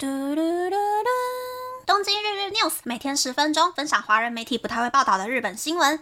[0.00, 1.08] 嘟嘟嘟嘟！
[1.84, 5.98] 东京日日 news 每天十分钟，分享华人媒体不太会报道的日本新闻。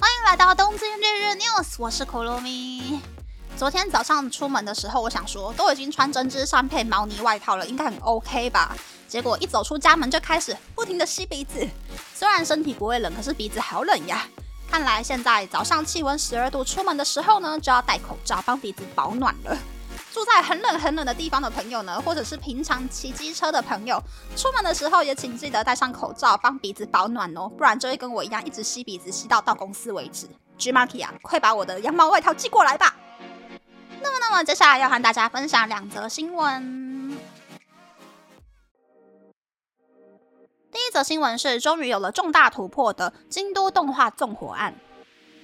[0.00, 3.02] 欢迎来到东京日日 news，我是可露咪。
[3.58, 8.74] 昨天早上出门的时候，我想说都已经穿针织衫配毛呢外套了，应该很 OK 吧？
[9.06, 11.68] 结果一走出家门就开始不停的吸鼻子，
[12.14, 14.26] 虽然身体不会冷，可是鼻子好冷呀。
[14.70, 19.56] 看来现在早上气温十二度，出门的时候呢就要戴口罩，帮鼻子保暖了。
[20.12, 24.02] 住在很冷很冷的地方的朋友呢，或者是平常骑机车的朋友，
[24.34, 30.26] 出门的时候也请记得戴上口罩，帮鼻子保暖哦，不然就会跟我一样一直吸鼻子，吸到到公司为止。
[30.56, 32.96] G Marky 啊，快把我的羊毛外套寄过来吧。
[34.00, 36.95] 那么，那么接下来要和大家分享两则新闻。
[40.86, 44.72] 一则新闻是，终于有了重大突破的京都动画纵火案。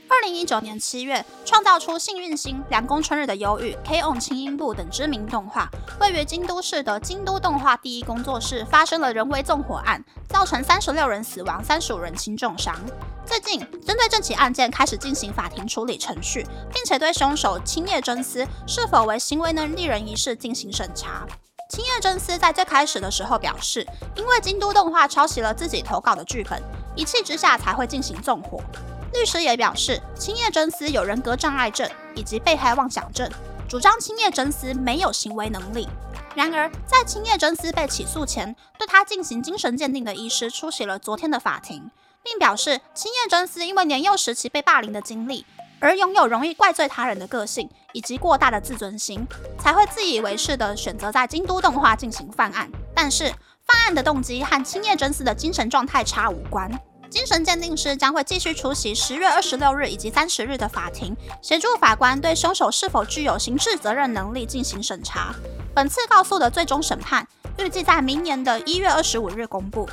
[0.09, 12.77] 二零一九年七月，创造出《幸运星》《凉宫春日的忧郁》《K on 轻音部》等知名动画，位于京都市的京都动画第一工作室发生了人为纵火案，造成三十六人死亡，三十五人轻重伤。
[13.27, 21.27] 最近，针对这起案件开始进行法庭处理程序，并且对凶手青叶真司是否为行为能力人一事进行审查。
[21.73, 26.63] 青叶真司在最开始的时候表示，因为京都动画抄袭了自己投稿的剧本，
[26.95, 28.61] 一气之下才会进行纵火。
[29.15, 33.27] 律师也表示，青叶真司有人格障碍症以及被害妄想症，
[33.67, 35.89] 主张青叶真司没有行为能力。
[36.35, 41.91] 然而，在青叶真司被起诉前，对他进行精神鉴定的医师出席了昨天的法庭，
[42.23, 45.47] 并表示，青叶真司因为年幼时期被霸凌的经历。
[45.83, 49.27] 而拥有容易怪罪他人的个性以及过大的自尊心，
[49.59, 52.71] 才会自以为是的选择在京都动画进行犯案。
[52.95, 53.27] 但是
[53.67, 56.71] 犯案的动机和青叶真司的精神状态差无关。
[57.11, 65.35] 精神鉴定师将会继续出席十月二十六日以及三十日的法庭，协助法官对凶手是否具有刑事责任能力进行审查。
[65.75, 67.27] 本次告诉的最终审判
[67.59, 69.87] 预计在明年的一月二十五日公布。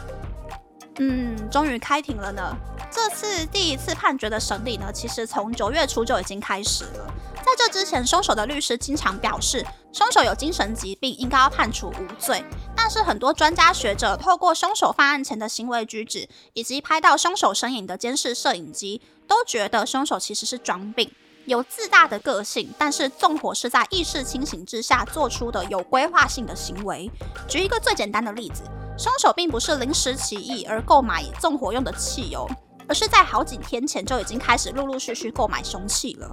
[1.00, 2.56] 嗯，终于开庭了呢。
[2.92, 7.14] 这次第一次判决的审理呢，其实从九月初就已经开始了。
[7.38, 12.44] 在这之前，凶手的律师经常表示，凶手有精神疾病，应该要判处无罪。
[12.76, 21.12] 但是很多专家学者透过凶手犯案前的行为举止，以及拍到凶手身影的监视摄影机，都觉得凶手其实是装病，
[21.46, 22.74] 有自大的个性。
[22.78, 27.10] 但是纵火是在意识清醒之下做出的有规划性的行为。
[27.48, 28.64] 举一个最简单的例子，
[28.98, 32.50] 凶手并不是临时起意而购买纵火用的汽油。
[32.90, 36.30] 而是在好几天前就已经开始陆陆续续购买凶器了。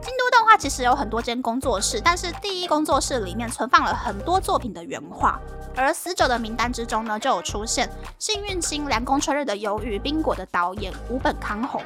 [0.00, 5.40] 京都动画其实有很多间工作室，但是第一工作室里面存放了很多作品的原画。
[5.74, 7.88] 而死者的名单之中呢，就有出现
[8.18, 11.82] 《幸运星》《凉宫春日的忧郁》冰果的导演吴本康弘，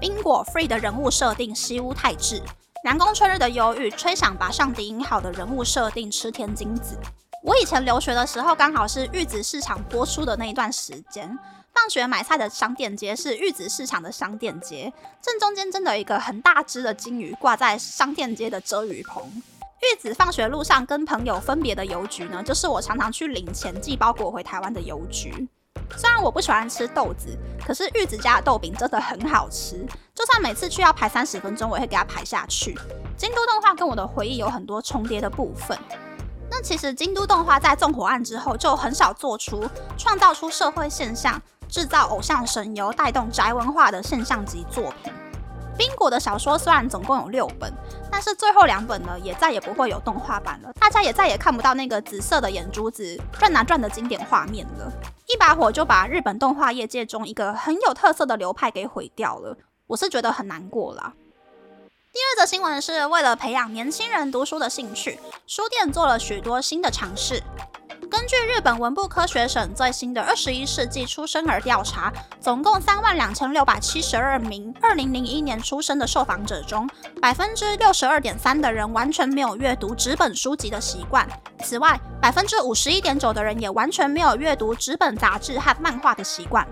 [0.00, 2.40] 冰果 Free 的人物设定西屋太志，
[2.84, 6.96] 《凉宫春日的忧郁》吹响把上迪音好的人物设定吃田金子。
[7.44, 11.38] 我以前留学的时候，刚好是玉子市场播出的那一段时间。
[11.74, 14.90] 放学买菜的商店街是玉子市场的商店街，
[15.20, 19.22] 正中间真的有一个很大只的金鱼挂在商店街的遮雨棚。
[19.82, 25.46] 玉子放学路上跟朋友分别的邮局呢，就是我常常去领钱寄包裹回台湾的邮局。
[25.98, 32.74] 虽然我不喜欢吃豆子，可是玉子家的豆饼真的很好吃，就算每次去要排三十分钟，我也会给它排下去。
[33.18, 35.78] 京都动画跟我的回忆有很多重叠的部分。
[36.56, 41.42] 那其实京都动画在纵火案之后就很少做出创造出社会现象。
[41.66, 45.12] 制造偶像神游、带动宅文化的现象级作品。
[45.76, 47.72] 冰果的小说虽然总共有六本，
[48.08, 50.72] 但是最后两本呢，也再也不会有动画版了。
[50.74, 54.92] 大家也再也看不到那个紫色的眼珠子转啊转的经典画面了。
[55.26, 59.56] 一把火就把日本动画业界中一个很有特色的流派给毁掉了，
[59.88, 61.12] 我是觉得很难过啦。
[62.24, 67.42] 这则新闻是为了培养年轻人读书的兴趣，书店做了许多新的尝试。
[68.10, 76.88] 根据日本文部科学省最新的二十一世纪出生儿调查，总共三万两千六百七十二名二零零一年出生的受访者中，
[77.20, 81.28] 百分之六十二点三的人完全没有阅读纸本书籍的习惯。
[81.62, 86.66] 此外，百分之五十一点九的人也完全没有阅读纸本杂志和漫画的习惯。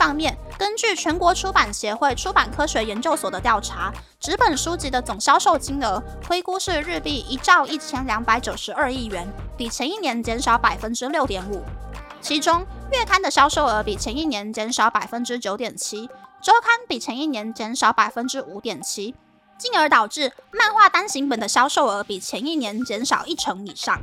[0.00, 11.62] 方面，根据全国出版协会出版科学研究所的调查，纸本书籍的总销售金额推估是日币一兆一千两百九十二亿元，比前一年减少百分之六点五。
[12.22, 16.08] 其中，月刊的销售额比前一年减少百分之九点七，
[16.40, 19.14] 周刊比前一年减少百分之五点七，
[19.58, 24.00] 进而导致漫画单行本的销售额比前一年减少一成以上。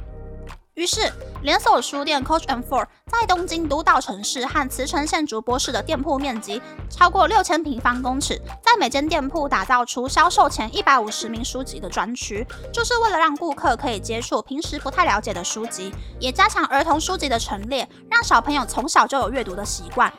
[0.78, 20.14] 于是，连锁书店 Coach and Four 在东京都道城市和茨城县竹波市的店铺面积超过六千平方公尺，在每间店铺打造出销售前一百五十名书籍的专区，就是为了让顾客可以接触平时不太了解的书籍，也加强儿童书籍的陈列，让小朋友从小就有阅读的习惯。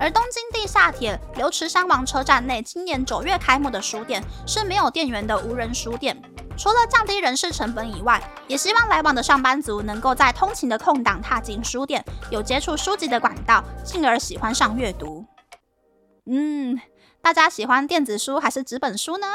[0.00, 6.20] 而东京地下铁流池山王车站内今年九月开幕的书店是没有店员的无人书店。
[6.56, 15.24] 除了降低人事成本以外，也希望来往的上班族能够在通勤的空档踏进书店，有接触书籍的管道，进而喜欢上阅读。
[16.26, 16.78] 嗯，
[17.20, 19.26] 大家喜欢电子书还是纸本书呢？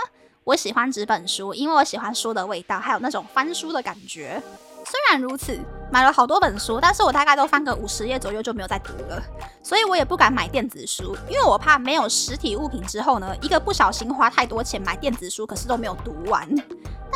[0.46, 4.42] 我喜欢纸本书，因为我喜欢书的味道，还有那种翻书的感觉。
[4.86, 5.60] 虽然如此，
[5.92, 9.22] 买了好多本书，但是我大概都翻个五十页左右就没有再读了，
[9.62, 16.48] 所以我也不敢买电子书，因为我怕没有实体物品之后呢，一个不小心花太多钱买电子书，可是都没有读完。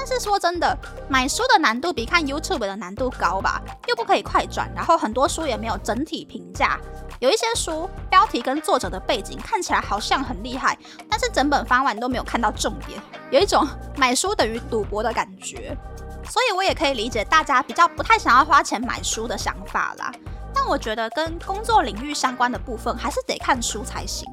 [0.04, 0.76] 但是说真的，
[1.08, 6.80] 买书的难度比看 YouTube 的难度高吧，又不可以快转，然后很多书也没有整体评价，
[7.20, 10.76] 有一些书标题跟作者的背景看起来好像很厉害，
[11.08, 13.00] 但是整本翻完都没有看到重点，
[13.30, 13.64] 有一种
[13.96, 15.78] 买书等于赌博的感觉。
[16.24, 20.12] 所以我也可以理解大家比较不太想要花钱买书的想法啦。
[20.52, 24.28] 但我觉得跟工作领域相关的部分还是得看书才行。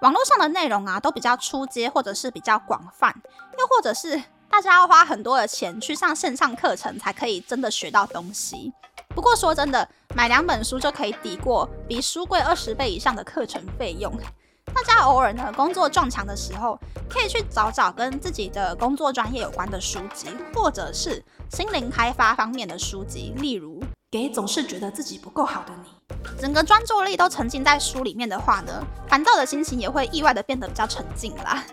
[0.00, 3.14] 网络上的内容啊，都比较出街或者是比较广泛，
[3.56, 4.20] 又或者是
[4.54, 8.72] 大家要花很多的钱去上线上课程才可以真的学到东西。
[9.08, 14.16] 不过说真的，买两本书就可以抵过比书贵二十倍以上的课程费用。
[14.72, 16.78] 大家偶尔呢工作撞墙的时候，
[17.10, 21.20] 可以去找找跟自己的工作专业有关的书籍，或者是
[21.50, 26.16] 心灵开发方面的书籍，例如《给总是觉得自己不够好的你》。
[26.40, 31.64] 整个专注力都沉浸在书里面的话呢，烦躁的心情也会意外的变得比较沉静啦。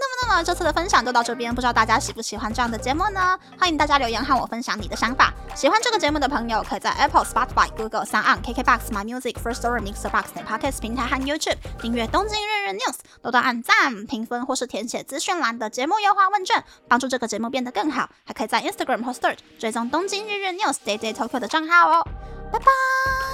[0.00, 3.38] 那么那么这次的分享就到这边，不知道大家喜不喜欢这样的节目呢？
[3.58, 5.32] 欢迎大家留言和我分享你的想法。
[5.54, 18.08] 喜欢这个节目的朋友，可以在 Apple、Spotify、Google、s o u n KKBox、My Music、First Story、Mixer Box 等 Podcast 平台和 YouTube 订阅《东京日日 News》，多多按赞、评分或是填写资讯栏的节目优化问卷，帮助这个节目变得更好。
[18.24, 22.08] 还可以在 Instagram 或 Search 追踪《东京日日 News》Day Day Tokyo 的账号哦。
[22.50, 23.29] 拜拜。